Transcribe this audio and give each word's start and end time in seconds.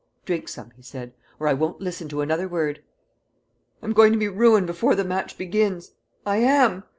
"Drink 0.25 0.47
some," 0.47 0.71
he 0.71 0.81
said, 0.81 1.13
"or 1.39 1.47
I 1.47 1.53
won't 1.53 1.79
listen 1.79 2.09
to 2.09 2.21
another 2.21 2.47
word." 2.47 2.81
"I'm 3.83 3.93
going 3.93 4.11
to 4.13 4.17
be 4.17 4.27
ruined 4.29 4.65
before 4.65 4.95
the 4.95 5.05
match 5.05 5.37
begins. 5.37 5.91
I 6.25 6.37
am!" 6.37 6.85